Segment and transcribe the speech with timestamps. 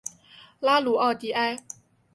[0.61, 1.63] 拉鲁奥迪埃。